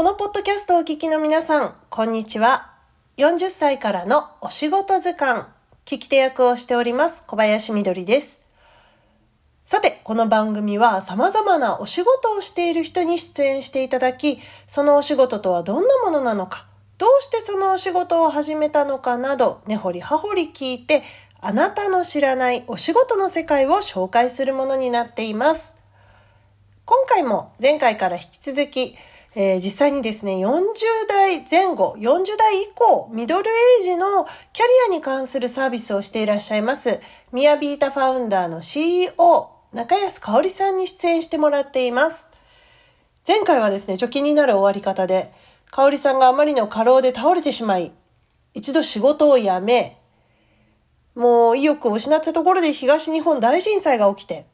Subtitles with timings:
[0.00, 2.72] このポッドキャストをお聞きの皆さん、こんにちは。
[3.18, 5.42] 40歳からのお仕事図鑑、
[5.84, 8.42] 聞き手役をしております、小林みどりです。
[9.66, 16.64] さて、この番組は様々なお仕事をしている人に出演していただき、そのお仕事とはどんなものなのか、
[16.96, 21.02] どうしてそのお仕事を始めたのかなど、根掘り葉掘り聞いて、
[21.42, 25.74] あなたの知らないお仕事の世界を紹介するものになっています。
[26.86, 28.96] 今回も前回から引き続き、
[29.36, 30.74] えー、実際にですね、40
[31.08, 36.98] 代前後、40代以降、ミドルエイジのキャリアに関するサービスをしていらっしゃいます、
[37.30, 42.28] ミヤビータファウンダーの CEO、中安香織さんに出演してもらっています。
[43.26, 45.32] 前回はですね、ちょ気になる終わり方で、
[45.70, 47.92] 香織さんがあまりの過労で倒れてしまい、
[48.54, 50.00] 一度仕事を辞め、
[51.14, 54.46] もう意欲を失ったところで東日本大震災が起きて、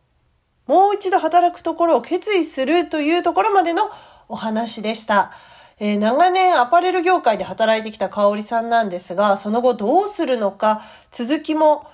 [0.66, 3.88] もう一度働くところを決意するというところまでの
[4.28, 5.32] お話でした。
[5.78, 11.86] えー、長年アパレル業界で働いてきた香織さんなんですが、その後どうするのか、続きも、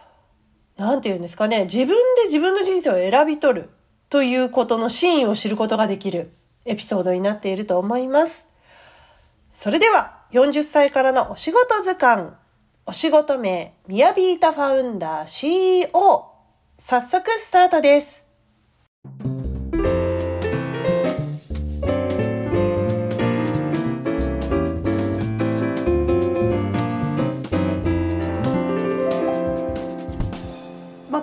[0.76, 1.94] なんて言うんですかね、自分で
[2.26, 3.70] 自分の人生を選び取る
[4.08, 6.30] ということの真意を知ることができる
[6.64, 8.48] エピソードになっていると思います。
[9.50, 12.30] それでは、40歳からのお仕事図鑑、
[12.86, 15.90] お仕事名、ミヤビータファウンダー CEO、
[16.78, 18.31] 早速スタートです。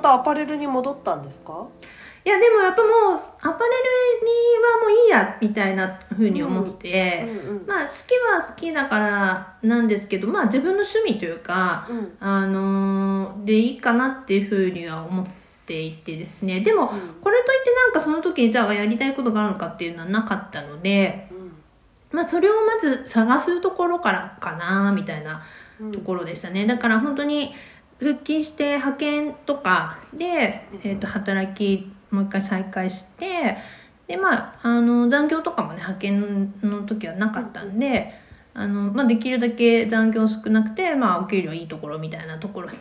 [0.09, 1.67] たアパレルに戻ったんですか？
[2.25, 3.71] いやでもやっぱもうアパレ
[4.19, 4.31] ルに
[4.63, 15.25] はもういいやみたいなふうに思って、うんうんうん、まあ好きは好きだからなんですけどまあ自分の趣味というか、うん、あのー、でいいかなっていうふうには思っ
[15.65, 16.59] ていてですね。
[16.61, 21.29] でも、これといってなんかその時にじゃあやりたいことがあるのかっていうのはなかったので、
[22.11, 25.43] まあそれをまず探すところからかなみたいな
[25.93, 27.53] ところでしたね、だから本当に
[27.99, 33.57] 復帰して派遣とかで、えー、と働きもう一回再開して
[34.07, 38.27] でまああの残業とかもね派遣の時はなかったんで。
[38.55, 42.75] あのまあ、できるだけ残業少なくて、まあ、お給料いいところみたいなところで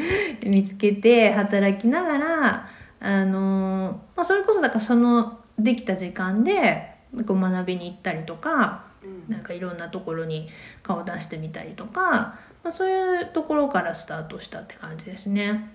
[0.48, 2.68] 見つけて働きながら
[3.00, 6.94] あの、まあ、それこそだからそのできた時間で
[7.26, 8.84] こう学びに行ったりとか、
[9.28, 10.48] なんかいろんなところに
[10.82, 15.70] 顔出してみたりとかまあ、そういうところからスタートしたって感じですね。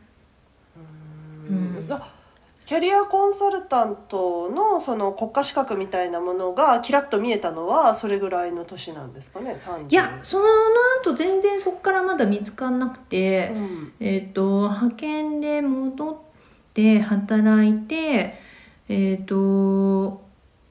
[1.49, 1.77] うん、
[2.65, 9.55] キャリアコンサルタントのその国家資格みたいなものがキラッと見えたのはそれぐらいの年なんですかね？
[9.89, 10.45] いやその
[11.01, 16.17] 後全然そこからまだ見つからなくて、うん、えっ、ー、と派遣で戻っ
[16.73, 18.37] て働いて
[18.89, 20.21] えっ、ー、と、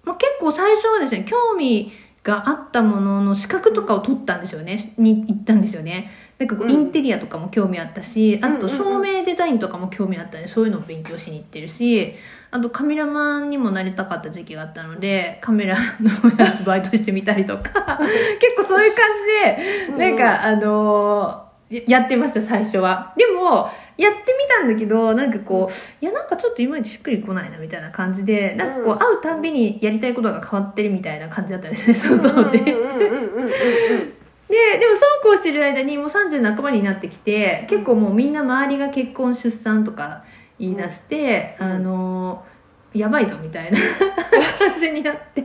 [0.05, 1.93] まあ、結構最初はですね興味
[2.26, 6.10] があったものの資格とかを取ったんですよね、に行ったんですよね。
[6.38, 12.14] なんかこうインテリアとかも興味あったし、あと照明デザインとかも興味あったんでそういうのを勉強しに行ってるし
[12.50, 17.98] あとカメラマンにもなりたかった時期があったのでカメラのやつバイトしてみたりとか
[18.38, 23.14] 結構そういう感じでなんかあのー、やってました最初は。
[23.16, 32.59] でもやってみたんだけどなんかこういやなんかちょっといまいちしっくりこないなみたいな感じでなんかこう、会うたんびにやりたいことが変わってるみたいな感じだったんですねその当時。
[32.59, 32.65] で
[34.79, 40.23] でもそうこうしてる間にもう30半ばになってきて結構もうみんな周りが結婚出産とか
[40.59, 42.45] 言い出して、あの
[42.95, 45.43] やばいぞみたいな感じになって。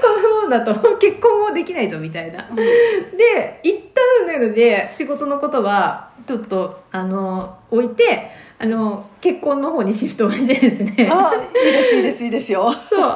[0.00, 2.48] このままだと結婚もできないぞみたいな。
[2.54, 11.08] で一旦なので仕事のことはちょっとあの置いてあの結婚の方にシフトをしてですね。
[11.10, 11.32] あ
[11.64, 12.72] いいですいいですいいですよ。
[12.72, 13.00] そう。
[13.00, 13.06] で、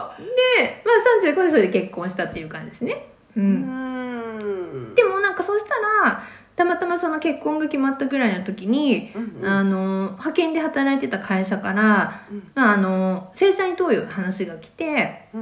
[0.84, 3.06] まあ、35でそれで結婚したっていう感じですね。
[3.36, 4.94] うん。
[4.94, 5.70] でもなんかそうした
[6.04, 6.22] ら
[6.56, 15.40] たまたまその結婚が決まったぐらいの時に、うんうん、あの派遣で働いてた会社から、うん、まあ、あの正社員登用の話が来て、う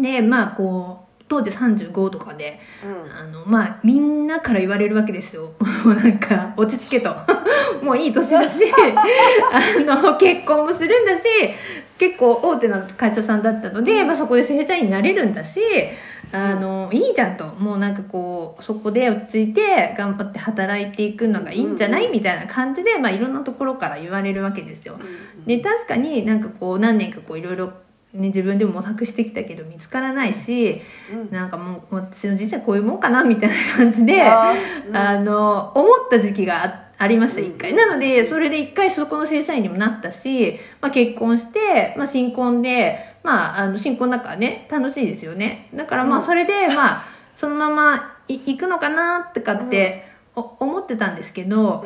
[0.00, 0.02] ん。
[0.02, 5.52] でまあこう当時35とかで、うん、あのまあみんなから言われるわけですよ。
[5.84, 7.14] も うなんか落ち着けと。
[7.82, 8.58] もういい年だし。
[9.88, 11.22] あの結婚もするんだし
[11.98, 15.60] 結構大手の会社さんだったので、まあ、そこで正社員になれるんだし
[16.32, 17.44] あのいいじゃんと。
[17.58, 22.08] もうなんかこうそこで落ち着いて頑張って働いていくのがいいんじゃない？
[22.10, 24.98] みたいな感じで、まあ、いろんなところから言われるわけですよ。
[25.46, 27.72] で確かになんかこう何年かこういろいろ
[28.12, 30.80] ね、自分でも模索してきたけど見つからないし、
[31.12, 34.52] うん、なんかもう私の人生こういうもんかなみたいな感じであ、
[34.88, 45.68] うん、あの思った時期がありました一回、うん、なのでそれで一回そこの正社員にもなったし、まあ、結婚して、まあ、新婚でまあ、あの、新婚だからね、楽しいですよね。
[45.74, 47.04] だからまあ、それで、まあ、
[47.36, 51.84] そのままい行くのかなってかって、お思ってたんですけど、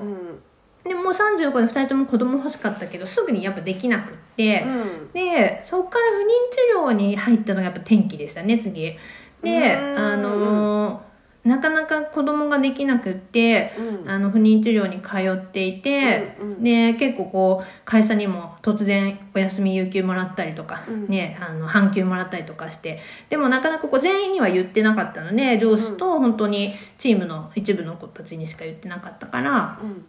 [0.84, 8.96] でもう35で2人とも子供欲しかったけどすぐにやっぱできなくって、うん、でそっから不妊治療に入ったのがやっぱ転機でしたね次。
[9.42, 11.14] であのー
[11.44, 23.00] なかなか子供ができなくって、うん、あの不妊治療に通っていて、うんうん、で結構こう会社にも突然お休み有給もらったりとか、うん、ねあの半休もらったりとかして。
[23.28, 29.78] でもなかなかこう全員には言ってなかったので上司と本当にチームの一部の子たちにしか言ってなかったから。
[29.82, 30.06] うん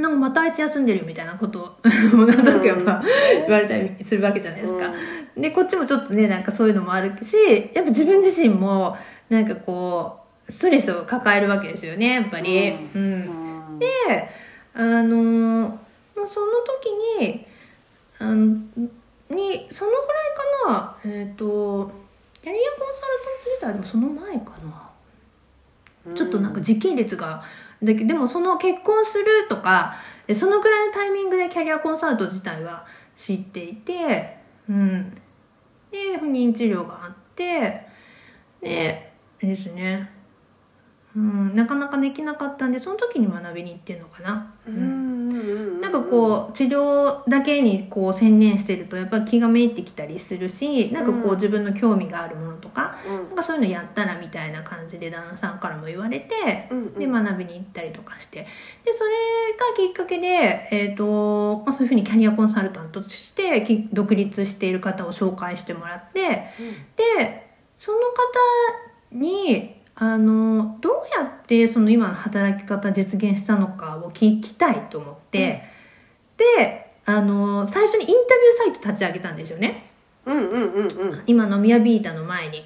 [0.00, 3.02] なんかまたあいつ休んでるよみたいなことをなんとなくやっぱ
[3.46, 4.92] 言われたりするわけじゃないですか。
[5.36, 7.36] でこっちもちょっとねなんかそういうのもあるし
[7.74, 8.96] やっぱ自分自身も
[9.28, 12.72] なんかこうストレスを抱えるわけですよねやっぱり。
[12.72, 13.86] うん、で
[14.74, 15.78] あの
[16.14, 16.52] その
[17.18, 17.46] 時に
[18.18, 18.46] あの
[19.30, 20.34] にそのぐらい
[20.66, 21.92] かなえっ、ー、と
[22.42, 24.52] キャリアコンサルタント自体でもその前か
[26.06, 27.42] な、ちょっとなんか時系列が
[27.82, 29.94] だけでもその結婚するとか
[30.34, 32.86] そのくらいのタイミングでキャリアコンサルト自体は
[33.16, 34.38] 知っていて
[34.68, 35.14] うん。
[35.90, 37.86] で不妊治療があって
[38.60, 40.19] でですね。
[41.16, 44.54] うん、なかなかできなかったんでその時に学びに行ってるのかな。
[44.66, 58.46] うん、なんかこう治療だけにこう専念してるとやっぱ気がめいってきたりするしなんかこう自分の興味があるものとか,、なんかそういうのやったらみたいな感じで旦那さんからも言われて、で学びに行ったりとかして。
[58.84, 59.10] でそれ
[59.58, 66.44] がきっかけで、えーとまあ、そういうふうにキャリアコンサルタントとして独立している方を紹介してもらって、
[66.96, 75.62] でその方にあのどうやってその今の働き方実現したのかを聞きたいと思って、
[76.38, 79.90] うん、であの最初にインタビューサイト立ち上げたんですよね。
[80.24, 82.64] うんうんうんうん、今のミヤビータの前に。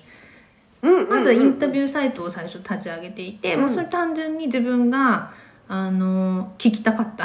[1.08, 5.32] まずはインタビューサイトを最初立ち上げていて、うん、まあ、それ単純に自分が
[5.66, 7.25] あの聞きたかった。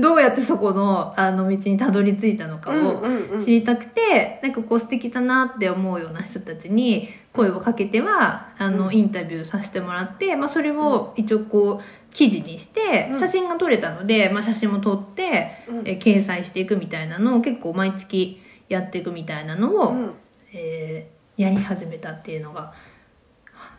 [0.00, 3.02] どうやってそこのあの道にたどり着いたのかを
[3.44, 20.14] 知りたくて、うんうん、なんかこう素敵だなって思うような人たちに声をかけてはあの、インタビューさせてもらって、まあ、それを一応こう記事にして写真が撮れたので、まあ、写真も撮って、え掲載していくみたいなのを結構毎月やっていくみたいなのを、
[20.52, 22.72] えー、やり始めたっていうのが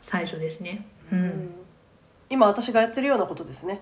[0.01, 0.85] 最初ですね。
[1.11, 1.58] うん
[2.29, 3.81] 今私がやってるようなことですね。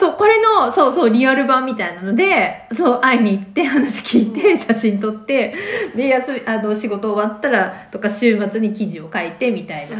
[0.00, 5.54] そう、これの、そうそう、リアル版みたいなので、そう、会いに行って話聞いて、写真撮って、
[5.96, 9.96] で、休み、あの、仕事終わったら、とか、週末に記事を書いて、みたいな。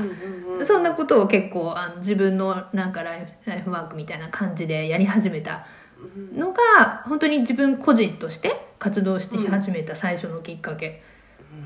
[0.67, 5.67] そんなことを結構、あの自分の、なんかライフ、ライフワークみたいな感じでやり始めた
[6.35, 11.03] のが、本当に自分個人として活動して始めた最初のきっかけ。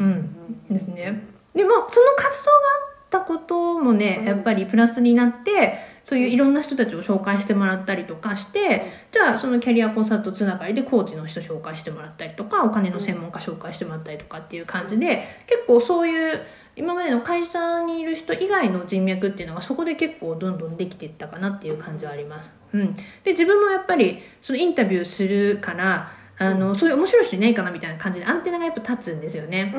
[0.01, 1.23] うん、ですね。
[1.55, 2.57] でも、その活動が
[2.87, 2.88] あ
[3.19, 16.41] ったこともね、やっぱりプラスになってそういういろんな人たちを紹介してもらったりとかしてじゃあそのキャリアコンサルトつながりでコーチの人紹介してもらったりとかお金の専門家紹介してもらったりとかっていう感じで結構そういう
[16.77, 22.49] 今までの会社にいる人以外の人脈っていうのがそこで結構どんどんできていったかなっていう感じはあります。
[22.73, 22.95] うん、
[23.25, 29.75] で自分もやっぱりそのインタビューするからあの、そういう面白い人いないかなみたいな感じでアンテナがやっぱ立つんですよね。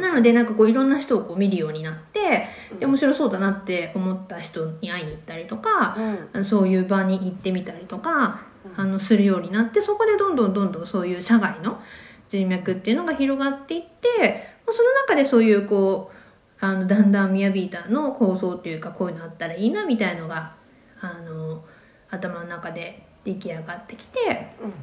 [0.00, 2.48] なのでなんかこういろんな人をこう見るようになって
[2.78, 5.96] で面白そうだなって思った人に会いに行ったりとか、
[6.32, 8.42] うん、そういう場に行ってみたりとか、
[8.76, 11.80] あのするようになってそこでどんどんどんどんそういう社外の
[12.28, 20.54] 人脈っていうのが広がっていってその中でそういうこうあのだんだんミヤビーターの構想っていうかこういうのあったらいいなみたいのが
[21.00, 21.64] あの
[22.10, 24.48] 頭の中で出来上がってきて。
[24.60, 24.74] うん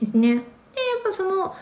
[0.00, 0.28] ですね。
[0.28, 0.42] でやっ
[1.04, 1.54] ぱその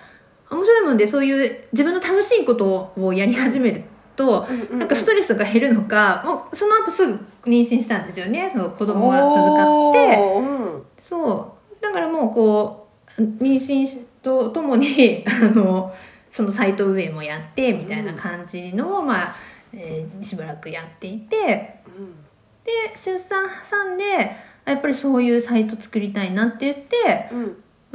[0.51, 3.85] 面白いもんでそういう自分の楽しいことをやり始める
[4.17, 7.13] と、なんかストレスが減るのかもうその後すぐ
[7.45, 8.51] 妊娠したんですよね。
[8.53, 11.83] その子供が授かって、そう。
[11.83, 12.89] だからもうこ
[13.19, 15.95] う妊娠とともに あの
[16.31, 19.35] そのサイト運営もやってみたいな感じのを、まあ
[19.73, 21.37] えー、しばらくやっていて、
[22.65, 24.05] で出産挟んで
[24.65, 27.31] やっぱりそういうサイト作りたいなって言って、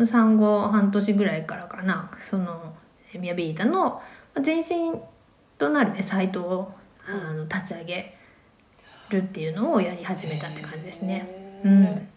[0.05, 2.73] 産後半年ぐらいからかなその
[3.13, 4.01] ミヤビータの
[4.43, 4.99] 前身
[5.57, 6.71] となるねサイトを
[7.07, 8.17] あの立ち上げ
[9.09, 11.61] るっていうのをやり始めたって感じですね。
[11.63, 12.07] うん、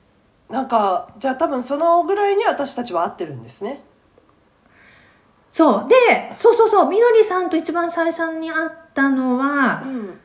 [0.49, 3.83] なんかじゃあ多分そのぐらいに私たちは合ってるんですね。
[5.51, 10.21] そうでそうそうそうみのりさんと一番最初に会ったのは、うん、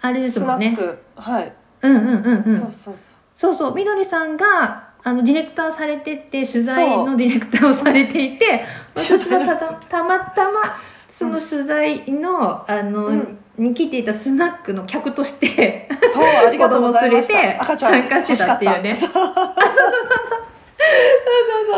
[0.00, 0.76] あれですもんね。
[1.16, 1.52] はい。
[1.82, 2.60] うんうんうんうん。
[2.60, 3.16] そうそうそう。
[3.36, 8.64] そうそうみどりさんがあのディレクターされてて取材のディレクターをされていて
[8.96, 10.76] 私はたたまたま
[11.12, 13.38] その取材のあの、うん。
[13.56, 17.62] に来ていたスナックの客としてそうありがとうございました。
[17.62, 18.94] 赤ちゃん参加してたっていうね。
[18.94, 19.44] そうそうそう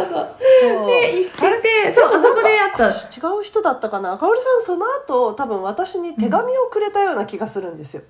[0.07, 0.87] そう。
[0.87, 2.87] で行っててそうあそこでやった。
[2.87, 2.89] 違
[3.39, 4.17] う人だったかな。
[4.17, 8.05] かおりさんその後多分私に手紙をくれたような気がするんですよ、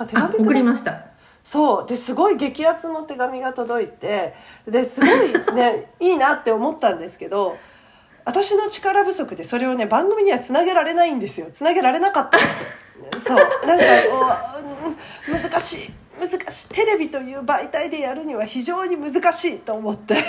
[0.00, 1.13] うん、手紙送りました
[1.44, 1.86] そう。
[1.86, 4.34] ですごい激アツの手紙が届いて
[4.66, 7.56] ですごいね いいなって思ったんですけど
[8.24, 11.46] 私の力不足でそれをね番組にはつなげられないんですよ。
[11.52, 12.68] つなげられなかったんですよ。
[13.26, 13.66] そう。
[13.66, 13.84] なんか
[15.28, 16.68] 難しい難しい。
[16.70, 20.24] テレビという媒体でやるには非常に難しいと思ってそう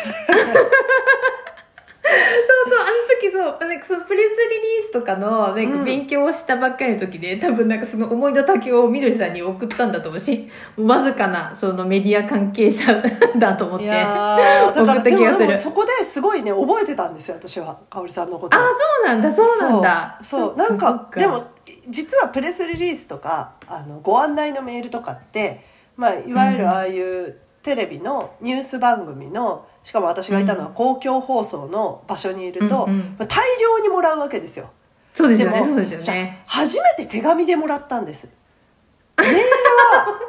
[2.68, 2.92] そうあの
[3.22, 12.86] 時そうなんかそのプレスリリースとかのなんか勉強をしたばっかりの時で、うん、多分なんかその思いの丈をみどりさんに送ったんだと思うし わずかなそのメディア関係者
[13.38, 15.58] だと思って送った気がする。
[15.58, 18.58] そこですごいね覚えてたんですよ私は香織さんのこと。
[18.58, 18.66] あそ
[19.04, 20.20] うなんだそうなんだ。
[20.22, 21.44] そうなんかでも
[21.88, 25.62] 実はプレスリリースとかあのご案内のメールとかって
[25.96, 34.70] まあいわゆるああいうテレビのニュース番組のしかも私がいたのは公共放送の場所にいると、うんうん、大量にもらうわけですよ。
[35.16, 35.64] そうですよね。
[35.66, 36.44] そうですよね。
[36.46, 38.30] 初めて手紙でもらったんです。
[39.18, 40.20] メールは、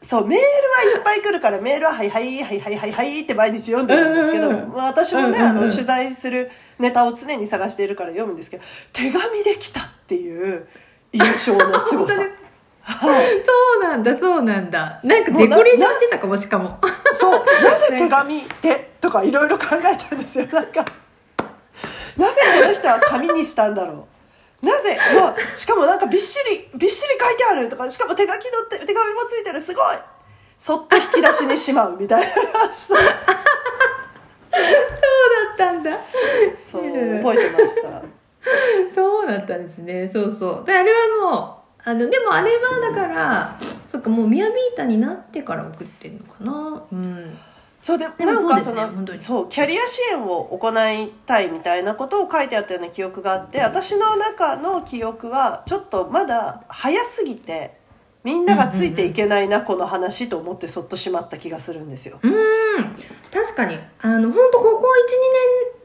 [0.00, 6.50] そう、メールはいっぱい来るから、メールははいはいはいはいはいはいって毎日読んでるんですけど、うんうん、私もね、あの、取材する
[6.80, 10.66] ネタを常に探しているから読むんですけど、手紙で来たっていう
[11.12, 12.14] 印象の凄さ。
[12.86, 15.00] はい、そうなんだそうなんだ。
[15.02, 16.78] なんかデコレーションしてたかもしかも。
[17.12, 17.32] そう
[17.64, 20.46] なぜ手紙でとかいろいろ考えたんですよ。
[20.52, 20.84] なんか
[22.18, 24.06] なぜこの人は紙にしたんだろ
[24.62, 24.66] う。
[24.66, 29.96] なぜもうしかもなんかびっしりびっしり書いてあるとかしかも手書きの手手紙もついてるすごい。
[30.58, 32.34] そっと引き出しにしまうみたいな。
[32.74, 33.12] そうだ
[35.54, 35.90] ったんだ。
[36.58, 38.02] そう覚えてました。
[38.94, 40.10] そうだったんですね。
[40.12, 40.64] そうそう。
[40.66, 41.53] であれはもう
[41.84, 46.82] あのでもあれはだからそっかもうミヤビータになってから送ってるのかな？
[46.92, 47.38] うん。
[47.80, 57.76] そうでなんかそのそうキャリア支援を行いたいみたいなことを書いてあったような記憶があって私の中の記憶はちょっとまだ早すぎて
[58.22, 62.20] みんながついていけないな、この話と思ってそっとしまった気がするんですよ。
[62.22, 62.32] うん。
[63.30, 63.78] 確かに。
[64.00, 64.86] あの本当ここ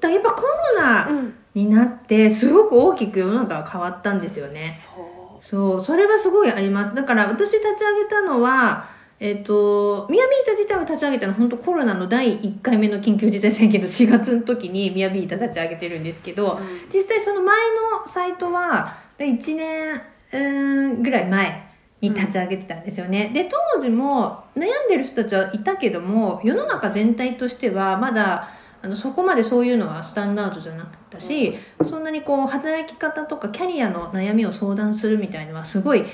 [0.02, 1.10] 12年やっぱコロナ
[1.54, 4.74] になってすごく大きく世の中が変わったんですよね。
[4.74, 6.96] そうそうそれはすごいあります。
[6.96, 17.58] だから私立ち上げたのはえっ、と、ミヤビータ自体を立ち上げたのは本当コロナの第1回目の緊急事態宣言の 4月の時にミヤビータ立ち上げてるんですけど、うん、実際その前
[18.04, 21.68] のサイトは1年うんぐらい前
[22.00, 23.32] に立ち上げてたんですよね。
[23.34, 28.50] で当時も悩んでる人たちはいたけども世の中全体としてはまだ
[28.82, 31.58] あのそこまでそういうのはスタンダードじゃなかったし
[31.90, 36.06] そんなにこう働き方とかキャリアの悩みを相談するみたいのはすごい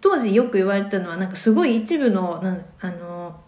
[0.00, 3.40] 当時よく言われたのはなんかすごい一部のなんあの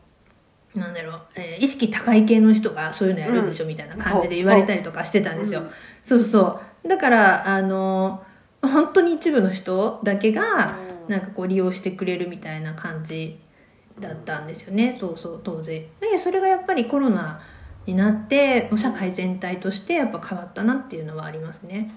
[0.74, 5.62] なんだろう、えー、意識高い系の人がそういうのやるんでしょ、みたいな感じで言われたりとかしてたんですよ。
[6.02, 8.24] そうそうそうだからあの
[8.60, 10.76] 本当に一部の人だけが
[11.08, 13.38] なんかこう利用してくれるみたいな感じ
[14.00, 15.86] だったんですよね、そうそう当時。
[16.00, 17.40] でそれがやっぱりコロナ
[17.86, 21.94] になって社会全体としてやっぱ変わったなっていうのはありますね。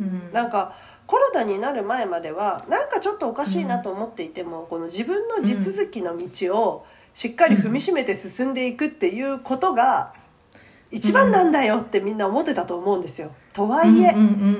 [0.00, 0.76] うん、なんか
[1.06, 10.14] コロナになる前まではなんかちょっとおかしいなと思っていても、うん、この自分の地続きの道をしっかり踏みしめて進んでいくっていうことが
[10.92, 13.30] 一番なんだよってみんな思ってたと思うんですよ。
[13.52, 14.12] とはいえ、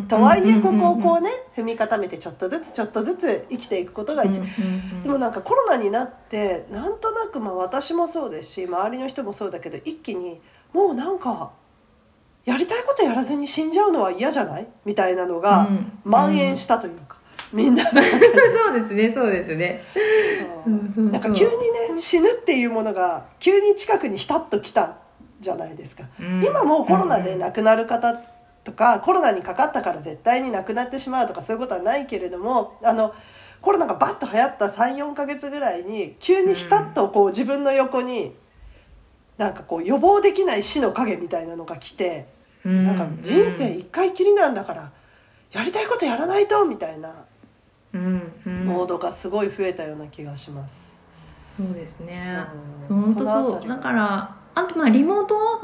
[0.09, 4.49] とはいえここをこうね踏み固めてちょっとずつちょっとずつ生きていくことが一番、
[5.03, 10.41] でもなんかコロナになってなんとなくまあ私もそうですし周りの人もそうだけど一気に
[10.73, 11.51] もうなんか
[12.45, 14.69] やりたいことやらずに死んじゃうのは嫌じゃない？
[14.85, 15.69] みたいなのが
[16.05, 17.17] 蔓延したというか、
[17.53, 19.83] みんな そうですねそうですね。
[20.97, 21.51] なんか急に
[21.95, 24.97] ね死ぬっていうものが急に近くにひたっときた
[25.41, 28.15] じゃないですか、うん、今もうコロナで亡くなる方
[28.63, 33.15] とか、コロナにかかったから絶対に亡くなってしまうとかそういうことはないけれどもあの
[33.61, 38.35] コロナがバッと流行った34か月ぐらいに急にひたっとこう自分の横に
[39.37, 42.27] なんかこう予防できない死の影みたいなのが来て、
[42.63, 44.93] なんか人生一回きりなんだから
[45.53, 47.25] やりたいことやらないとみたいな
[47.93, 51.01] モードがすごい増えたような気がします。
[51.57, 52.45] そうですね。
[52.89, 53.69] 本当そう。
[53.69, 55.63] だからあとまあリモート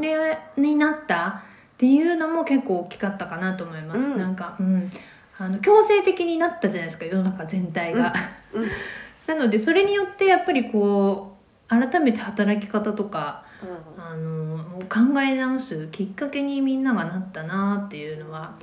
[0.56, 1.42] になった
[1.74, 4.00] っていうのも結構大きかったかなと思います。
[4.00, 4.90] うん、なんか、うん、
[5.38, 8.14] あの強制的になったじゃないですか世の中全体が。
[8.52, 8.68] うんうん、
[9.26, 11.36] なのでそれによってやっぱりこ
[11.68, 13.44] う改めて働き方とか、
[13.98, 14.56] ああの
[14.88, 18.54] 考え直すきっかけにみんながなったなっていうのは、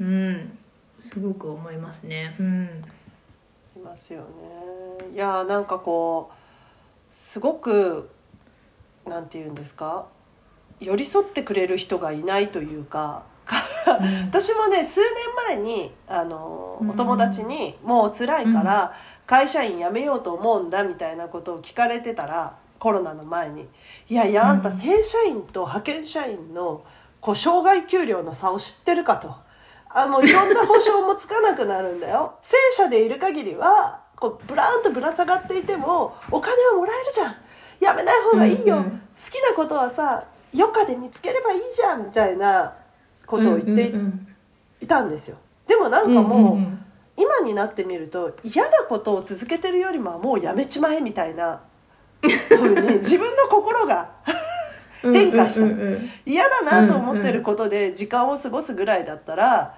[0.00, 0.58] うん、
[0.98, 2.36] すごく思いますね。
[2.38, 2.84] うん、
[3.76, 4.26] いますよね。
[5.14, 6.34] いやなんかこう
[7.10, 8.10] すごく
[9.08, 10.06] なんて言うんですか？
[10.80, 13.22] 寄り添ってくれる人がいないというか。
[14.26, 15.08] 私もね数年
[15.48, 18.92] 前にあのお友達に「もう辛いから
[19.26, 23.66] 会社員辞めようと思うんだ」みたいなことを聞かれてたらコロナの前に
[24.10, 26.82] 「いやいやあんた正社員と派遣社員の
[27.22, 29.34] こう障害給料の差を知ってるか」と。
[29.90, 32.34] あのいろんな保証もつかなくなるんだよ。
[32.42, 37.34] 正社でいる限りはこうブラーンとぶら下がっていてもお金はもらえるじゃん。
[37.80, 38.76] やめない方がいいよ。
[38.76, 42.74] 好きなことはさ余暇で見つければいいじゃんみたいな
[43.26, 43.92] ことを言って
[44.80, 45.38] いたんですよ。
[45.66, 51.60] でもなんかもう,、今になってみると嫌なことを続けてるよりももうやめちまえみたいな
[52.22, 54.10] ふうに 自分の心が
[55.02, 56.00] 変化した。
[56.24, 59.74] 嫌だなと思ってることで時間を過ごすぐらいだったら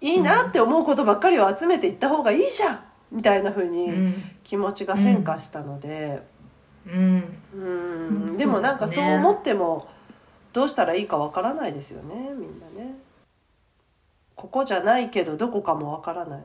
[0.00, 2.80] いいなって思うことばっかりを集めていった方がいいじゃん
[3.10, 4.14] みたいなふうに
[4.44, 6.22] 気持ちが変化したので
[6.86, 8.36] うん。
[8.36, 9.88] でもなんかそう思っても。
[10.52, 12.96] どうしたらいいかわからないですよねみんなね。
[14.34, 16.44] ここじゃないけどどこかもわからない、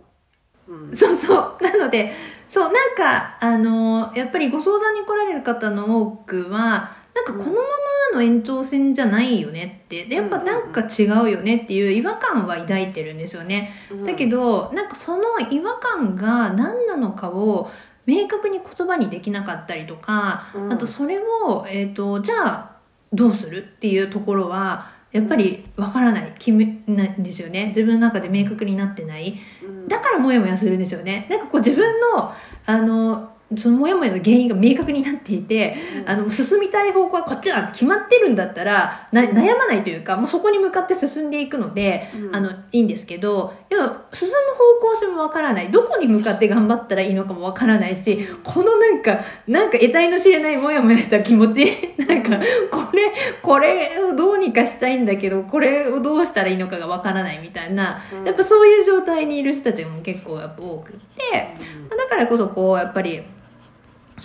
[0.67, 1.57] うん、そうそう。
[1.59, 2.11] なので
[2.51, 10.05] そうなんかあのやっぱりご相談に来られる方の多くはなんかこのままの延長線じゃないよねって。
[10.05, 17.71] でやっぱなんか違うよねっていう違和感は抱いてるんですよね、うん、だけどなんかその違和感が何なのかを
[18.05, 22.75] 明確に言葉にできなかったりとか、うん、あとそれを、えーとじゃあ
[23.13, 26.33] どうするっていうところはやっぱりわからない。
[26.37, 27.67] 決めないんですよね。
[27.67, 29.39] 自分の中で明確になってない。
[29.87, 31.27] だからモヤモヤするんですよね。
[31.29, 32.33] なんかこう自分の
[32.65, 44.33] あのそのモヤモヤの原因が明確になっていて、うん、あの進みたい方向はこっちだって決まってるんだったら悩まないというかもうそこに向かって進んでいくので、うん、あのいいんですけどでも進む
[44.81, 45.71] 方向性もわからない。
[45.71, 51.65] どこに向かって頑張ったらいいのかもわからないしこのなんかなんか得体の知れないモヤモヤした気持ち
[51.97, 52.39] なんか
[52.71, 61.55] これこれをどうにかしたいんだけどこれをどうしたらいいのかがわからないみたいな、うん、やっぱそういう状態にいる人たちも結構やっぱ多くって、
[61.95, 63.23] だからこそこうやっぱり。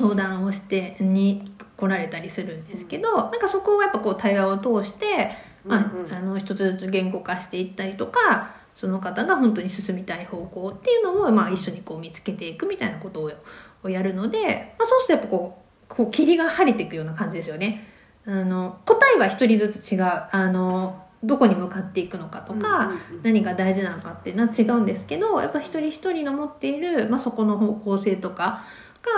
[0.00, 5.30] 相談をしてに来られたりするんですけど、なんかそこをやっぱこう対話を通して、
[5.64, 13.30] まあ、あの一つずつ言語化していったりとかその方が本当に進みたい方向っていうのを、まあ、一緒にこう見つけていくみたいなことを
[13.82, 15.58] をやるので、まあ、そうするとやっぱこ
[15.90, 17.86] うこう霧が晴れていくような感じですよね。
[18.26, 20.02] あの答えは一人ずつ違う。
[20.02, 28.64] あのどこに向かっていくのかとか、何が大事なのかっていうのは違うんですけどやっぱ一人一人の持っている、まあ、そこの方向性とか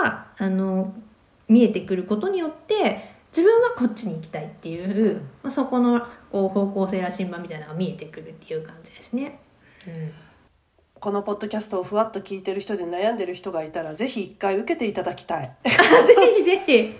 [0.03, 0.93] があの
[1.47, 9.39] 見えてくることによって自分はこっちに行きたいっていう、まあ、そこのこう方向性羅針盤みたいなのが見えてくるっていう感じですね。
[9.87, 10.13] うん。
[10.99, 15.53] このポッドキャストをふわっと聞いてる人で悩んでる人がいたらぜひ一回受けていただきたい。
[15.65, 15.69] ぜ
[16.37, 16.95] ひぜひ、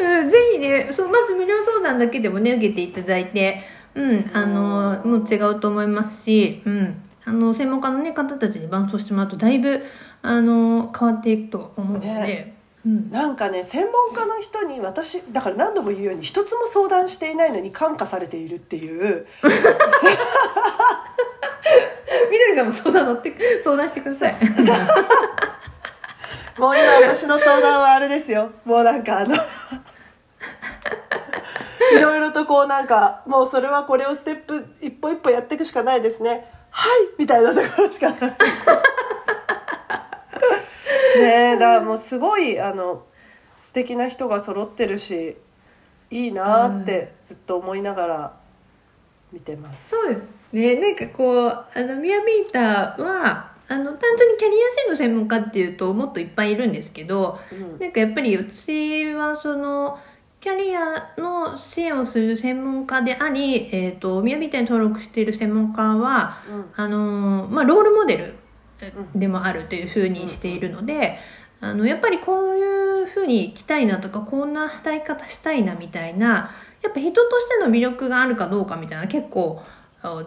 [0.00, 3.60] うん、ぜひねそうまず無料相談だけでもね受けていただいて、
[3.94, 9.82] うん、あのもう違うと思いますし、うん、あの専門家の、ね、方たちに伴走してもらうとだいぶ
[10.22, 12.06] あの変わっていくと思うので。
[12.06, 12.56] ね。
[12.84, 19.26] うん、なんかね専門家の人に私だから何度も言うように一つも相談していないのに感化されているっていう。
[22.30, 24.36] みどりさんも相談乗って相談してください。
[26.58, 28.52] もう今私の相談はあれですよ。
[28.64, 29.38] もうなんかあのい
[32.00, 36.50] ろいろとこうなんかもうそれはこれをステップ一歩一歩やっていくしかないですね。
[36.70, 38.36] はいみたいなところしかない
[41.16, 41.56] ね。
[41.58, 43.04] だからもうすごいあの
[43.60, 45.36] 素敵な人が揃ってるし
[46.10, 48.36] いいなってずっと思いながら
[49.32, 49.90] 見てます。
[49.90, 50.76] そうですね。
[50.76, 59.98] なんかこうあのミヤミーターはあの単純にキャリア支援の専門家っていうともっといっぱいいるんですけど、うん、なんかやっぱり私はその
[60.40, 68.34] キャリアの支援をする専門家であり、えーと、宮みたいに登録している専門家は、うん、あのまあ、ロールモデル
[69.14, 71.18] でもあるというふうにしているので、
[71.60, 76.50] あのやっぱりこういうふうに行きたいなとかこんな働き方したいなみたいな
[76.82, 79.62] やっぱ人としての魅力があるかどうかみたいな結構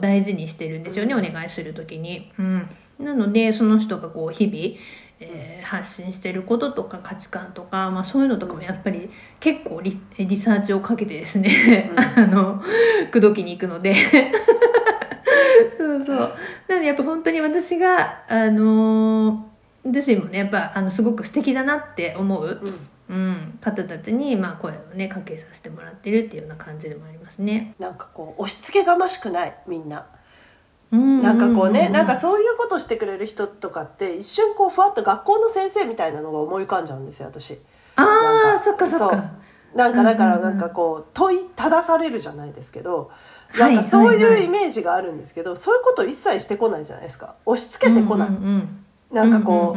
[0.01, 2.31] 大事にしてるんですよね、お願いする時に。
[2.39, 4.77] うん、なのでその人がこう日々
[5.21, 9.09] えー、発信してることとか価値観とか、まあ、そういうのとかもやっぱり
[9.39, 12.63] 結構リリサーチをかけてですね、うん、 あの
[13.11, 13.95] 口説きに行くので
[15.77, 16.17] そうそう
[16.67, 19.49] なのでやっぱ本当に私があの
[19.85, 22.61] 自身もねやっぱあのすごく素敵だなって思う、
[23.09, 27.75] うん、方たちにまあ声をねかけさせてもらってるっていうような感じでもありますね。
[27.79, 30.05] なんかこう押し付けがましくないみんな。
[30.91, 37.59] なんかこうね、なんかそういうことしてくれる人とかって一瞬こうふわっと学校の先生みたいなのが思い浮かんじゃうんですよ私。
[37.95, 39.31] ああそっかそっか。
[39.75, 43.11] なんかだからなんかこう問いただされるじゃないですけど、
[43.57, 47.35] なんかそういうイメージがあるんですけど、そういうこと一切してこないじゃないですか。
[47.45, 48.29] 押し付けてこない、
[49.13, 49.75] なんかこ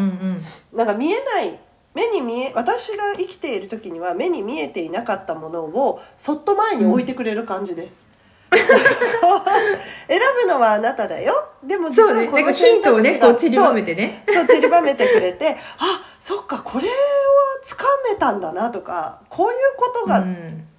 [0.72, 1.58] う,、なんか見えない
[1.94, 8.10] 目に見え私が生きている時には目に見えていなかったものをそっと前に置いてくれる感じです。
[8.52, 16.92] 選ぶのはあなただよでも実はこの選択肢が、ね、散りばめてねそう散りばめてくれて あそっかこれは
[17.62, 20.24] つかめたんだなとかこういうことが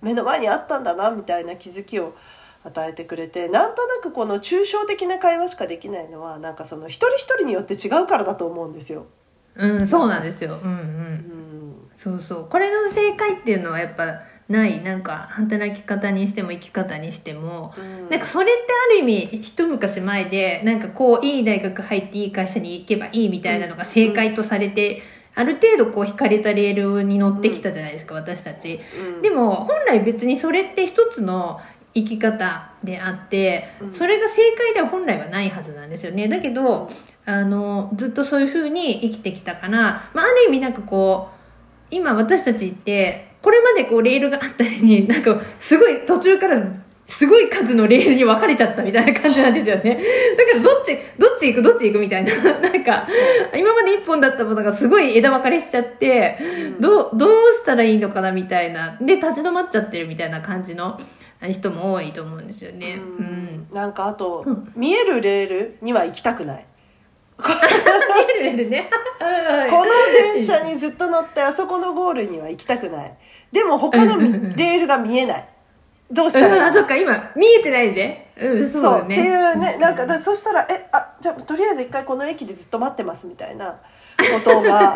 [0.01, 2.13] 目の前にあったんだなみたいな気づきを
[2.65, 9.05] 与えてくれてなんとなくこの抽象的な会話しかできないのはなんかその一人一人によって違うからだと思うんですよ。
[9.55, 10.57] うん、そうなんですよ。
[10.63, 10.77] うんうん。
[10.77, 12.47] うん、そうそう。
[12.49, 25.01] これの正解っていうのはやっぱないなんか働き方にしても生き方にしても、うん、なんかそれってある意味一昔前でなんかこういい大学入っていい会社に行けばいいみたいなのが正解とされて、
[25.35, 28.79] ある程度こう引かれたレールに乗ってきたじゃないですか、私たち。
[29.21, 31.59] でも本来別にそれって一つの
[31.95, 36.27] 生き方であって、それが正解では本来はないはずなんですよね。
[36.27, 36.89] だけど、
[37.25, 41.42] あの、ずっとそういうふうに生きてきたから、まあ、ある意味なんかこう、
[41.93, 46.61] 今私たちってこれまでこうレールがあったりに なんかすごい途中から
[47.05, 49.91] すごい数のレールに分かれちゃったみたいな感じなんですよね。
[49.91, 52.33] だけどどっち、どっち行くどっち行くみたいな。
[52.61, 53.03] なんか、
[53.53, 56.37] 今まで一本だったものがすごい枝分かれしちゃって、
[56.79, 58.97] どう、どうしたらいいのかなみたいな。
[59.01, 60.97] で、立ち止まっちゃってるみたいな感じの
[61.51, 62.95] 人も多いと思うんですよね。
[63.19, 63.67] うん。
[63.73, 66.65] なんかあと、うん、見えるレールには行きたくない。
[67.39, 67.45] 見
[68.29, 68.89] えるレールね。
[69.69, 73.17] この電車にずっと乗ってあそこのゴールには行きたくない。
[73.51, 75.49] でも他のレールが見えない。
[76.11, 78.31] どうしたらいい、うん、あ、そっか、今、見えてないんで。
[78.37, 83.79] うん、そう、ね、っていうね、なんか、そしたら、え、あ、じゃあ、とりあえず一回この駅でずっと待ってますみたいな
[84.17, 84.93] ことが、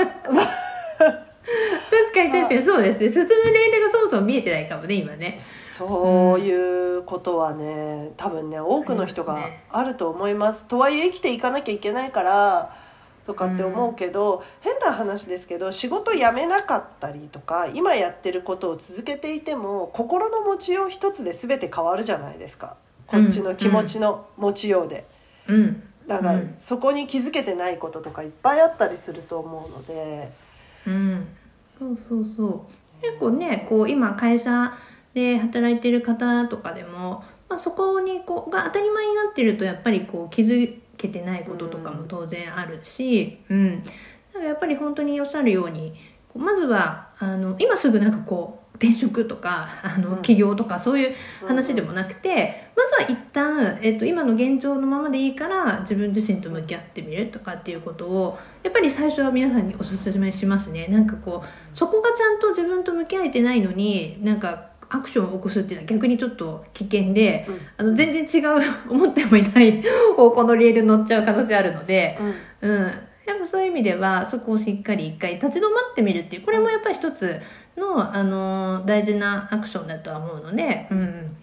[1.90, 3.10] 確かに確かにそうですね。
[3.10, 5.36] 進むレールがそもそも見えてないかもね今ね。
[5.40, 9.38] そういうことはね多分ね多くの人が
[9.70, 12.76] あると思います、ね、とはいえ生きていかなきゃいけないから
[13.26, 22.76] とかって思うけど、うん、変な話ですけど仕事辞めなかったりとか今やってることを続けていても心の持ちよう一つで全て変わるじゃないですか。
[23.06, 25.06] こっちの気持ちの持ちようで。
[25.48, 30.30] うん、だから、そこに気づけてないこととかいっぱいあったりすると思うので。
[30.88, 31.28] うん、
[31.78, 32.78] そうそうそう。
[33.02, 34.74] 結構ねこう今会社
[35.14, 43.92] で働いてる方とかでも、まあ、そこにこうが当たり前になってるとやっぱりこう気づけてないこととかも当然あるし、うん、だ
[44.34, 45.94] からやっぱり本当におっしゃるように
[46.36, 51.16] まずはあの今すぐなんかこう転職とかあの起業とかそういう
[51.48, 60.88] 話でもなくて、まずは一旦、えっと、今の現状のままでいいから自分自身と向き合ってみるとかっていうことをやっぱり最初は皆さんにお勧めしますね。
[60.88, 69.84] なんかこうそこがちゃんと自分と向き合えてないのになんかアクションを起こすっていうのは逆にちょっと危険で、うん、あの全然違う思ってもいない
[70.16, 72.18] 方向のレールに乗っちゃう可能性あるので、
[72.62, 77.42] うん、うん、やっぱそういう意味ではそこをしっかり一回立ち止まってみるっていうこれもやっぱり一つ
[77.78, 81.38] の、あの大事なアクションだとは思うので、うん、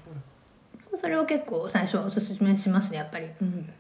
[0.97, 3.29] それを結構最初はおすすめしますねやっぱり。
[3.41, 3.73] うん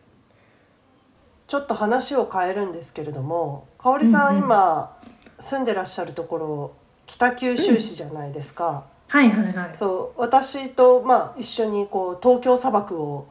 [1.46, 4.96] ちょっと話を変えるんですけれども香織さん、うんうん、今
[5.38, 8.86] 住んでらっしゃるところ北九州市じゃないですか。
[9.08, 9.74] はいはいはい。
[9.74, 13.28] そう私とまあ一緒にこう東京砂漠を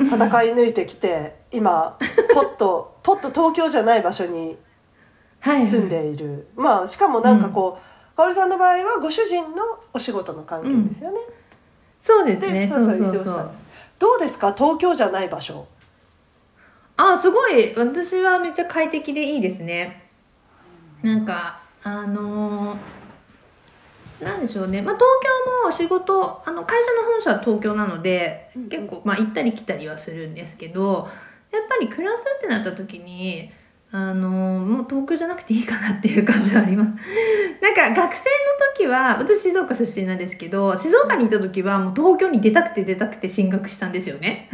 [0.00, 1.96] 戦い抜いてきて 今
[2.34, 4.58] ポッとポッと東京じゃない場所に
[5.42, 9.62] 住んでいる、はいはい、まあしかもなんかこう、かおりさんの場合はご主人の
[9.94, 11.18] お仕事の関係ですよね。
[11.18, 11.34] うん、
[12.02, 12.66] そうですね。
[12.66, 13.66] そうそう移動したんです。
[13.98, 14.52] どうですか？
[14.52, 15.66] 東京じゃない場所。
[16.96, 20.10] あすごい私はめっちゃ快適でいいですね。
[21.02, 22.78] なんかあのー
[24.22, 25.08] なんでしょうね、まあ、東
[25.64, 31.08] 京も仕事あの会社の本社は東京なので、結構、まあ、行ったり来たりはするんですけど
[31.50, 33.50] やっぱり暮らすってなった時に
[33.92, 36.90] あのもう東京じゃなくていいかなっていう感じはあります。
[37.60, 38.30] なんか学生の
[38.76, 44.48] 時は私静岡出身なんですけど静岡にいた時はもう東京に出たくて出たくて進学したんですよね。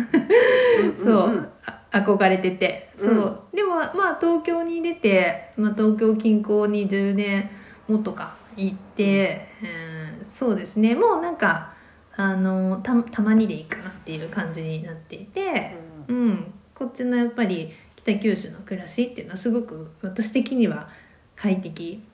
[1.04, 1.48] そう。
[1.92, 2.90] 憧れてて。
[2.98, 7.50] そう、うん、でもまあ東京に出て、まあ、東京近郊に10年
[7.88, 10.94] もっとか行って、うん、そうですね。
[10.94, 11.74] もうなんか
[12.16, 15.76] あのたたまにでいいかなっていう感じになっていて、
[16.08, 17.72] うん、うん、こっちのやっぱり
[18.06, 20.88] 北九州の暮らしっていうのはすごく私的には
[21.34, 22.04] 快適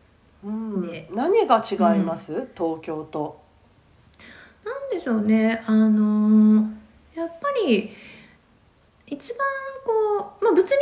[0.42, 3.40] うん、何が違います、うん、東京と。
[4.64, 5.62] なんでしょうね。
[5.66, 7.90] あのー、やっぱり
[9.06, 9.38] 一番
[9.84, 10.72] こう、まあ、物理的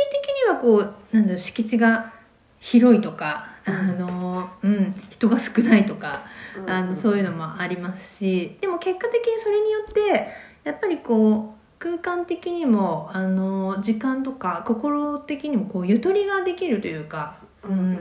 [0.43, 2.13] にはこうなんだろう敷地が
[2.59, 6.25] 広いとか、あのうん、人が少ないとか、
[6.67, 10.27] あのそういうのもありますしでも結果的にそれによって
[10.63, 17.97] やっぱりこう空間的にもあの時間とか心的にもこうゆとりができるというか、うん、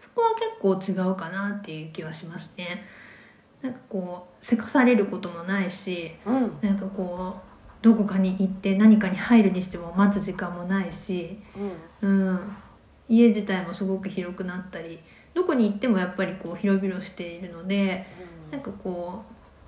[0.00, 2.84] そこは結構違うかなっていう気はしますね。
[3.62, 11.38] なんかこうせかされることもないし、うん、なんかこうどこかに行って何かに入るにしても待つ時間もないし、
[12.02, 12.40] うん、うん、
[13.08, 14.98] 家自体もすごく広くなったり
[15.32, 18.04] どこに行ってもやっぱりこう広々しているので、
[18.46, 19.22] うん、なんかこ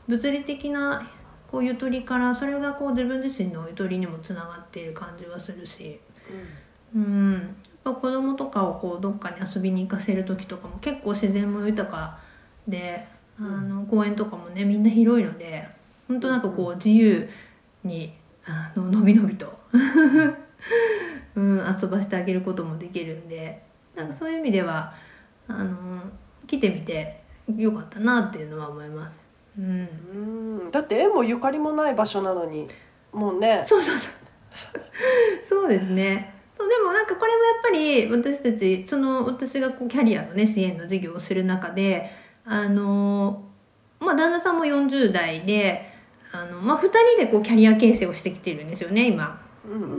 [0.09, 1.09] う物理的な
[1.51, 6.01] こうゆとりからそれがこう自分自身のゆとりにもつながっている感じはするし、
[6.95, 7.43] うん、うん、やっ
[7.85, 12.19] ぱ子供とかをこうどっかに遊びに行かせる時とかも結構自然も豊か
[12.67, 13.07] で、
[13.39, 15.69] あの公園とかもねみんな広いので
[16.09, 17.29] 本当なんかこう自由
[17.85, 18.15] に
[18.47, 19.59] あののびのびと
[21.37, 23.63] うん、遊ばせてあげることもできるんで
[23.95, 24.95] なんかそういう意味では
[25.49, 26.03] あの
[26.47, 27.23] 来てみて
[27.57, 29.26] よかったなっていうのは思います。
[29.59, 32.69] うん、うんだって縁もゆかりもない場所なのに。
[33.13, 33.65] もうね。
[33.67, 34.13] そうそうそう。
[35.49, 36.35] そうですね。
[36.59, 42.11] そうでもなんかこれもやっぱり私たちその私がこうキャリアのね支援の事業をする中で
[42.45, 43.45] あの
[44.01, 45.93] まあ旦那さんも40代で
[46.33, 49.43] あの、まあ、2人でこうキャリア形成をしてきてるんですよね今。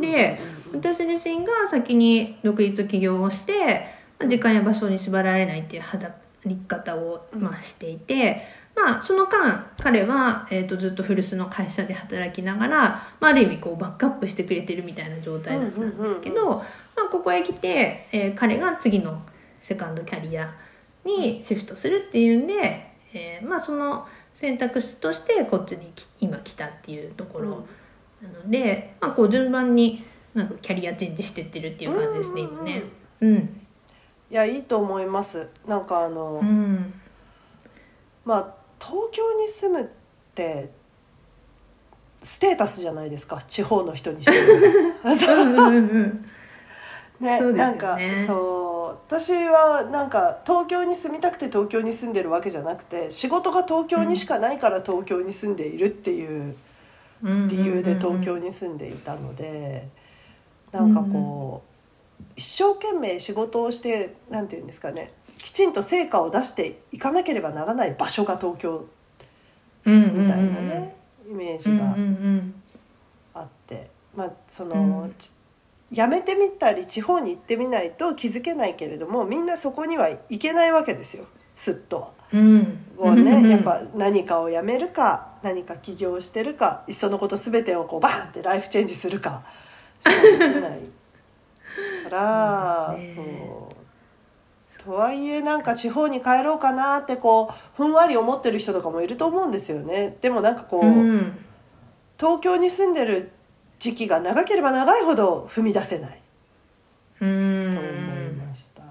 [0.01, 0.39] で
[0.73, 3.85] 私自身が先に独立起業をして
[4.27, 6.15] 時間や場所に縛られないっていう働
[6.47, 8.43] き方を、まあ、していて、
[8.77, 12.79] まあ、その間彼は、えーと、ずっと古巣の会社で働きながら、
[13.19, 16.63] まあ、ある意味こうバックアップしてくれてるみたいな状態だったんですけど、ま
[17.07, 19.23] あ、ここへ来て、えー、彼が次の
[19.63, 20.53] セカンドキャリア
[21.03, 27.67] にシフトするっていうんで、えー、まあその選択肢としてこっちに今来たっていうところ
[28.21, 30.03] なので、まあ、こう順番に
[30.35, 32.83] なんかキャリアチェンジしてってるっていう感じですね、今ね。
[33.21, 33.35] うん、
[34.29, 35.49] いやいいと思います。
[35.65, 36.93] なんかあの、うん、
[38.23, 39.87] まあ東京に住むっ
[40.35, 40.69] て
[42.21, 45.69] ステータスじゃないですか地方の人にしても。
[47.19, 48.77] ね、ね、なんかそう。
[49.07, 56.55] 私はなんか東京に住みたくて東京に住んでるわけじゃなくて仕事が東京にしかないから東京に住んでいるっていう
[57.23, 59.87] 理由で東京に住んでいたので
[60.71, 61.63] なんかこ
[62.19, 68.85] う一生懸命仕事をしてなんて言うんですかねきちんと成果を出していかなければならない場所が東京
[69.85, 70.95] みたいなね
[71.29, 71.95] イメージが
[73.33, 73.89] あって。
[74.15, 75.09] まあその
[75.91, 81.25] 辞めてみたり地方に行ってみないと気づけないけれどもみんなそこには行けないわけですよ。
[81.55, 82.17] すっとは。
[82.33, 89.45] うん、をね、やっぱ何かをやめるか何か起業してるかいっそのこと全てをこうバーンってライフチェンジするか
[90.01, 90.81] しかできない
[92.03, 93.21] から そ
[93.66, 93.66] う
[94.87, 100.17] とはいえなんか地方に帰ろうかなってこうふんわり思ってる人とかもいると思うんですよね。
[100.21, 101.37] でもなんかこう、うん、
[102.17, 103.31] 東京に住んでる
[103.79, 106.21] 時期が長ければ長いほど踏み出せない
[107.19, 108.83] と思いました。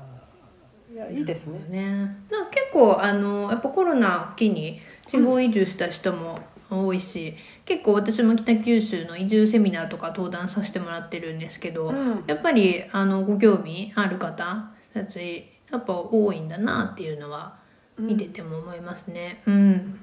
[0.92, 1.60] いやいいですね。
[1.70, 2.16] ね
[2.50, 4.80] 結構あのやっぱコロナを機に
[5.10, 17.56] 地方移住した人も多いし、うん、結構私も北九州の移住セミナーとか登壇させてもらってるんですけど、うん、やっぱりあのご興味ある方たちやっぱ多いんだなっていうのは
[17.98, 19.42] 見てても思いますね。
[19.46, 20.00] うん、うん。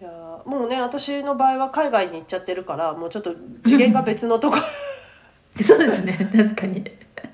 [0.00, 0.10] いや
[0.46, 3.34] もうね私の場合は海外に行っちゃってるからもうちょっと
[3.64, 4.58] 次元が別のとこ。
[5.62, 6.30] そうですね。
[6.36, 6.84] 確かに。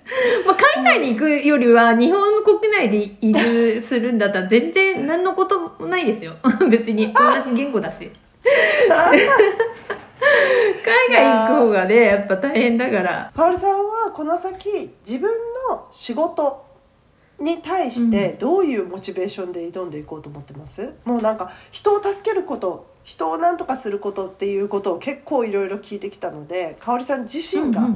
[0.46, 6.34] まあ海外に行くよりは日本の国内で移住するんだったら全然何のこともないですよ。
[6.70, 8.10] 別に同じ言語だし
[10.84, 13.30] 海外行く方がねやっぱ大変だから。
[13.34, 14.68] パウルさんはこの先
[15.06, 15.30] 自分
[15.70, 16.64] の仕事
[17.40, 27.88] に対してどういうモチベーションで挑んでいこうと思ってます、うん、もうなんか人を助けること人を何とかすることっていうことを結構いろいろ聞いてきたので香織さん自身が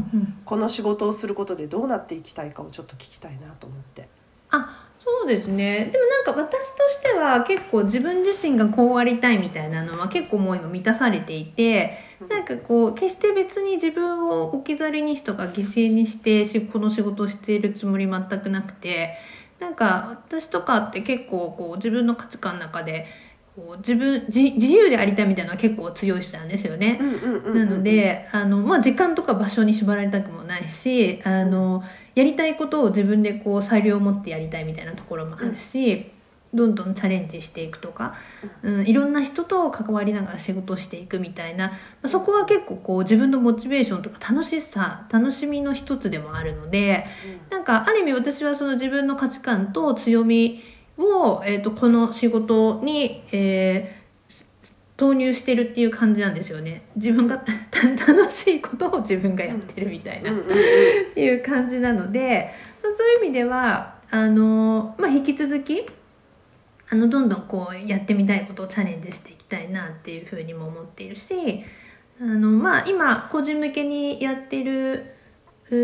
[0.45, 4.09] この仕事をすることでどうなっていきたいかをちょっと聞きたいなと思って。
[4.51, 4.88] あ
[5.21, 5.90] そうですね。
[5.90, 19.14] でもなんか私としては結構自分自身がこうありたいみたいなのは結構もう今満たされていてなんかこう決して別に自分を置き去りにしとか犠牲にしてこの仕事をしているつもり全くなくて
[19.59, 23.07] なんか私とかって結構こう自分の価値観の中で
[23.57, 27.01] こう自分自由でありたいみたいなのは結構強い人なんですよね。
[27.55, 31.83] なのであの、まあ、時間とか場所に縛られたくもないしあの
[32.18, 36.11] やりたいことを自分でこう裁量を持ってやりたいみたいなところもあるし、
[36.52, 38.16] どんどんチャレンジしていくとか、
[38.64, 41.72] うん、いろんな人と関わりながら仕事をしていくみたいな
[42.09, 47.07] そこは結構こう自分のモチベーションとか楽しさ楽しみの一つでもあるので、
[47.50, 50.61] なんかある意味私はその自分の価値観と強み
[50.96, 53.98] を、えー、とこの仕事に、えー
[54.99, 56.83] 投入してるっていう感じなんですよね。
[56.97, 57.41] 自分が
[57.73, 60.35] 楽しいことを自分がやってるみたいな、っ
[61.15, 62.51] ていう感じなので
[62.83, 65.87] そういう意味ではあの、まあ、引き続き
[66.91, 71.63] あのどんどんこうやってみたいことをチャレンジしていきたいなっていうふうにも思っているし
[72.21, 75.15] あの、まあ、今個人向けにやってる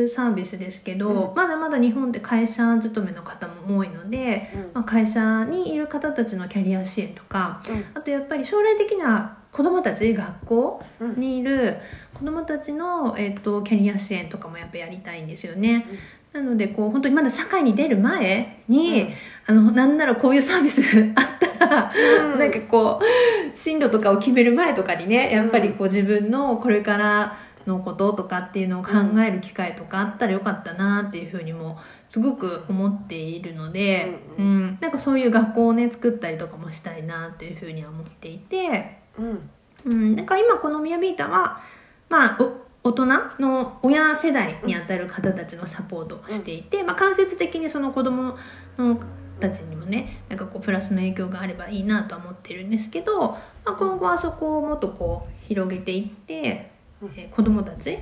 [0.08, 10.82] サービスですけど、うん、まだまだ日本で会社勤めの方も多いので、うん、まあ、会社にいる方たちのキャリア支援とか、うん、あとやっぱり将来的な子どもたち学校
[11.16, 11.76] にいる
[12.14, 15.86] 子どもたちの、えーと、キャリア支援とかもやっぱやりたいんですよね。
[16.32, 19.06] なのでこう本当にまだ社会に出る前に、
[19.46, 20.82] あのなんならこういうサービス
[21.14, 21.92] あったら、
[22.36, 39.50] なんかこう進路とかを決める前とかにねやっぱりこう自分のこれからのこととかっていうのを考える機会とかあったらよかったなっていうふうにもすごく思っているので、うん、うん、なんかそういう学校をね作ったりとかもしたいなっていうふうには思っていて、うん、
[39.87, 41.61] うん、なんか今このミヤビータは
[42.09, 42.38] まあ
[42.83, 43.07] 大人
[43.40, 48.37] の親世代にあたる方たちのサポートをしていて、まあ、間接的にその子供
[48.77, 49.00] の
[49.40, 56.73] たちにもねなんかこうプラスの影響があればいいなとは思ってるんですけど、まあ、今後はそこをもっとこう広げていって
[57.16, 57.98] えー、子どもたち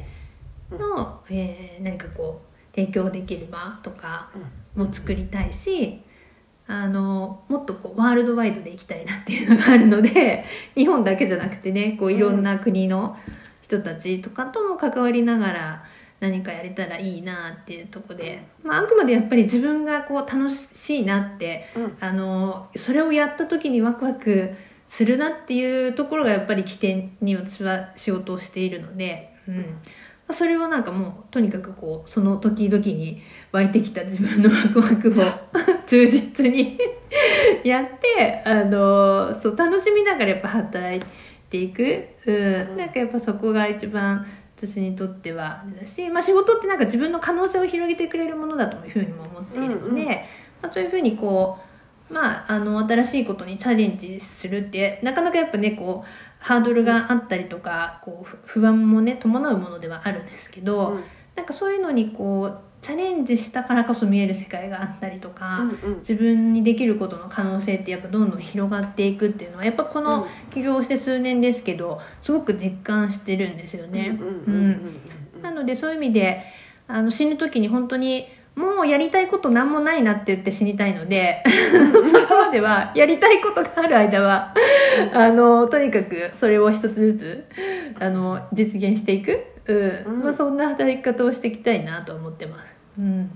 [0.70, 4.30] の、えー、何かこう提供できる場とか
[4.74, 6.02] も作りたいし、
[6.66, 13.16] あのもっとこうワールドワイドで行きたいなっていうのがあるので日本だけじゃなくてねこういろんな国の
[13.60, 15.84] 人たちとかとも関わりながら
[16.20, 24.54] 何かやれたらいいなっていうとこで、まあ、あくまでやっぱり自分がこう楽しいなって、うん、あのそれをやった時にワクワク
[24.92, 29.56] するなっていうところがやっぱり起点に私は仕事をしているので、うん。
[29.56, 29.62] ま
[30.28, 35.12] あ、それはなんかもうとにかくこうその時々に湧いてきた自分のワクワクを
[35.88, 36.78] 忠実に
[37.64, 41.02] やってあのそう楽しみながらやっぱ働い
[41.48, 44.26] ていく、うん、なんかやっぱそこが一番
[44.58, 50.14] 私にとってはだし、まあ、仕事ってなんか自分の可能性を広げてくれるものだというふうにも思っているので、うんうん、ま
[50.64, 51.71] あ、そういうふうにこう
[52.12, 74.18] まあ、あの新しいことにチャレンジするってなかなかやっぱねこうハードルがあったりとかこう不安もね伴うものではあるんですけど、うん、なんかそういうのにこうチャレンジしたからこそ見える世界があったりとか、うんうん、自分にできることの可能性ってやっぱどんどん広がっていくっていうのはやっぱこの起業して数年ですけどすごく実感してるんですよね。
[75.40, 76.42] なのでそういう意味で
[76.88, 81.42] あの死ぬ時に本当にもうやりたいこと何もないなって言って死にたいので
[82.12, 84.54] そこまではやりたいことがある間は
[85.14, 87.48] あのとにかくそれを一つずつ
[87.98, 90.22] あの実現していく、うん。
[90.24, 92.72] まあ、そんな働き方をしていきたいなと思ってます。
[92.98, 93.30] うん。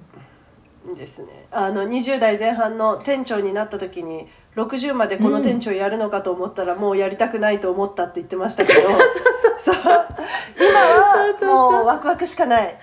[0.94, 1.46] ですね。
[1.50, 4.26] あの20代前半の店長になった時に
[4.56, 8.80] 60までこの店長やるのかと思ったら、もうやりたくないと思ったって言ってましたけど。
[9.58, 9.74] そう
[10.58, 12.78] 今はもうワクワクしかない。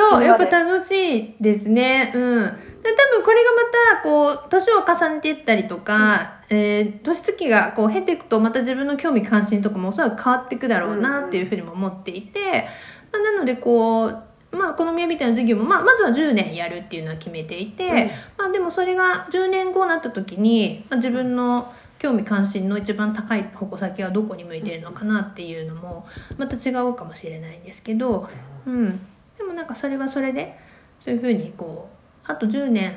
[0.00, 2.12] そうやっぱ楽しいですね。
[2.14, 2.42] うん。
[2.82, 3.62] で多分これがま
[3.96, 12.68] たこう年を重ねていったりとか、うん、えー、年月がこう経ていくとまた自分の興味関心とかもおそらく変わっていくだろうなっていうふうにも思っていて、
[13.10, 17.92] まあ、なのでこうまあ、この宮みたいな授業も、まあ、まずは10年やるっていうのは決めていて、うん、
[18.38, 26.06] まあ、でもそれが10年後になった時に、まあ、自分の興味関心の一番高い矛先はどこに向いてるのかなっていうのも
[26.38, 28.28] また違うかもしれないんですけど、
[28.66, 29.00] うん、
[29.44, 30.58] でもなんかそれはそれで
[30.98, 31.90] そういうふうにこ
[32.26, 32.96] うあと10年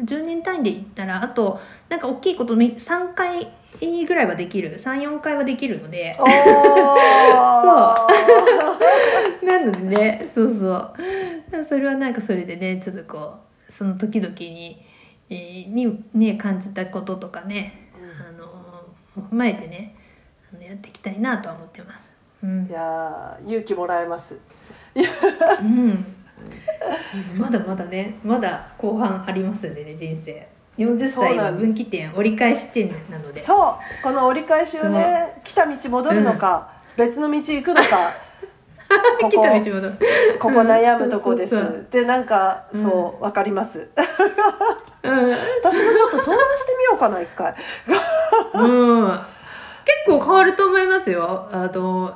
[0.00, 1.58] 10年単位で言ったらあと
[1.88, 6.14] なんか大きいこと3回ぐらいはできる34回はできるので。
[6.16, 6.26] そう。
[9.46, 10.94] なのでねそうそう。
[11.68, 13.34] それはなんかそれでねちょっとこ
[13.68, 14.86] うその時々に,、
[15.28, 18.46] えー、にね感じたこととかね、うん、あの
[19.30, 19.96] 踏まえてね
[20.60, 22.08] やっていきたいなとは思ってます。
[22.42, 24.40] うん、いや勇気もらえます
[25.62, 26.04] うん。
[27.36, 30.48] まだまだねまだ後半ありますんでね人生。
[30.78, 33.38] 40歳は分岐点折り返し点なので。
[33.38, 34.02] そう。
[34.02, 38.14] この折り返しをね来た道戻るのか、うん、別の道行くのか
[39.20, 39.42] ここ
[40.38, 43.90] ここ悩むとこです、うん、でなんかそう分かります、
[45.02, 45.30] うん、
[45.62, 47.54] 私もちょっと相談してみようかな一回。
[48.54, 49.20] うん。
[49.84, 51.48] 結構変わると思いますよ。
[51.50, 52.14] あの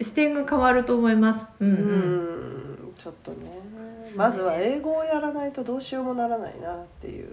[0.00, 1.46] 視点が変わると思います。
[1.60, 3.66] うん、うん、ちょっとね。
[4.16, 7.28] まずは英語をやらないとどうしようもならないなっていう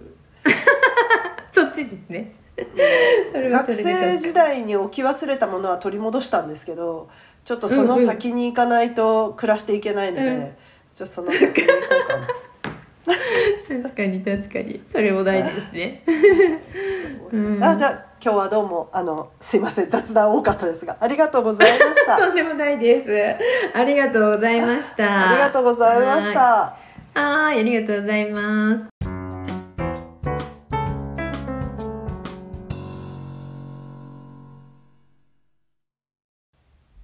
[1.51, 2.35] そっちですね
[3.51, 7.09] 学生時代に置き忘れたものは取り戻したんですけど
[7.45, 10.53] ちょっとその先に行かないと暮らしていけないので、うんうん、ちょ
[10.95, 12.27] っとその先に行こうかな。
[13.83, 16.03] 確かに確かにそれも大事ですね。
[17.33, 22.15] うん、あじゃあ今日はどうもあのすいません雑談多かったですがありがとうございました。
[22.25, 23.11] とんでもないです。
[23.77, 25.29] ありがとうございました。
[25.31, 26.77] ありがとうございました。
[27.15, 28.93] はい、ありがとうございます。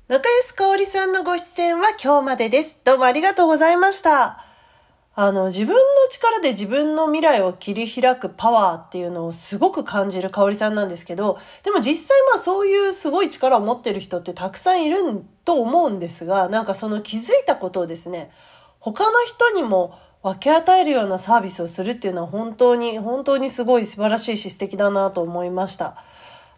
[0.08, 2.80] 中安香織さんのご出演は今日までです。
[2.86, 4.49] どうもありがとうございました。
[5.22, 15.04] あの、自分の力で自分の未来を切り開くパワーっていうのをすごく感じる香織さんなんですけど、でも実際まあそういうすごい力を持ってる人ってたくさんいる
[15.44, 18.32] と思うんですが、なんかその気づいたことをですね、
[18.80, 26.02] 他の人にも分け与えるようなサービスをするっていうのは本当に、本当にすごい素晴らしいし素敵だなと思いました。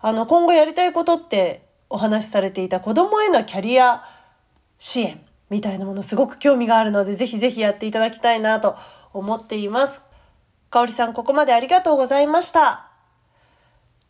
[0.02, 4.04] あの、今後やりたいことってお話しされていた子供へのキャリア
[4.78, 5.20] 支援
[5.52, 8.76] みたいなものすごく興味があるので、ぜひぜひやっていただきたいなと
[9.14, 10.02] 思っています。
[10.70, 12.88] かおりさん、ここまでありがとうございました。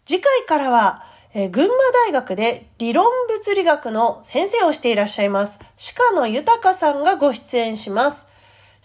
[0.05, 1.73] 次回からは、えー、群馬
[2.05, 5.59] 大学で理論物理学の先生をしていらっしゃいます、
[5.97, 8.27] 鹿野豊さんがご出演します。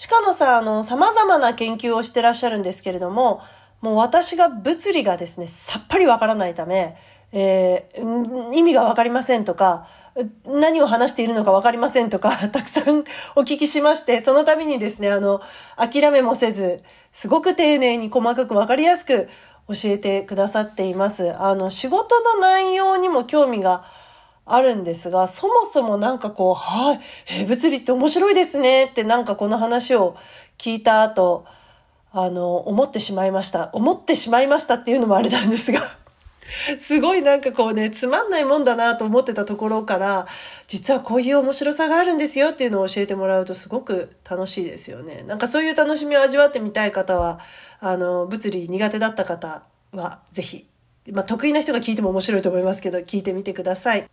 [0.09, 3.42] 鹿野さん、あの、様々な研究をしてらっしゃるんですけれども、
[3.82, 6.96] もう私が物理がですね、さっぱりわからないため、
[7.39, 9.87] えー、意味がわかりませんとか、
[10.47, 15.43] 何を話しているのかわかりませんとか、 たくさんお聞きしまして、その度にですね、あの、
[15.76, 16.82] 諦めもせず、
[17.12, 19.28] すごく丁寧に細かくわかりやすく
[19.68, 21.37] 教えてくださっています。
[21.39, 23.84] あの、仕事の内容にも興味が
[24.47, 27.01] あるんですが、そもそもなんかこう、はい、
[27.41, 30.16] えー、物理って面白いですねってなんかこの話を
[30.57, 31.45] 聞いた後、
[32.12, 33.68] あの、思ってしまいました。
[33.74, 36.05] 思ってしまいましたっていうのもあれなんですが。
[36.78, 40.26] すごいなんかこうね、つまんないもんだなと思ってたところから、
[40.66, 45.22] 実はこういう面白さがあるんですよっていうのを教えてもらうとすごく楽しいですよね。
[45.24, 47.40] なんかそういう楽しみを味わってみたい方は、
[47.80, 50.66] あの、物理苦手だった方は、ぜひ、
[51.12, 54.09] まあ得意な人が聞いても面白いと思いますけど、聞いてみてください。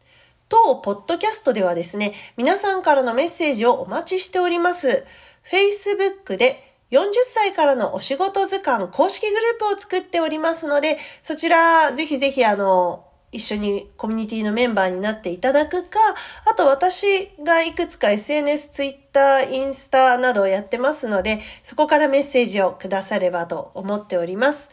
[0.49, 5.05] 当ポッドキャストではですね、皆さんからのメッセージをお待ちしております。
[5.49, 15.97] Facebook で40歳からのお仕事図鑑公式グループを作っておりますので、そちらぜひぜひあの、一緒にコミュニティのメンバーになっていただくか、
[16.45, 24.69] あと私がいくつか SNS、Twitter、インスタなどをやってますので、そこからメッセージをくださればと思っております。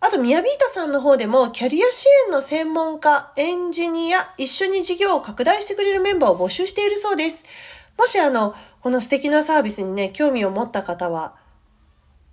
[0.00, 7.44] あと、ミヤビータさんの方でも、キャリア支援の専門家、エンジニア、一緒に事業を拡大してくれるメンバーを募集しているそうです。
[7.96, 11.36] もしあの、この素敵なサービスにね、興味を持った方は、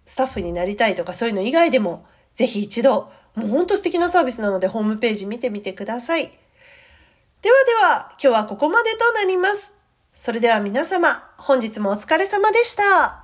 [0.05, 6.23] スタッフになりたいとかそういうの以外でも、ぜひ一度、もうほんと素敵なサービスなのでホームページ見てみてください。
[6.23, 9.73] ではでは、今日はここまでとなります。
[10.11, 13.20] それでは皆様、本日もお疲れ様でした。